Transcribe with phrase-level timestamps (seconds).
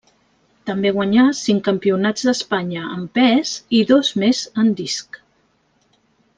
[0.69, 5.25] També guanyà cinc campionats d'Espanya en pes i dos més en disc.